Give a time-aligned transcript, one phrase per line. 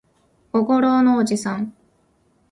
[0.51, 1.75] 小五郎のおじさん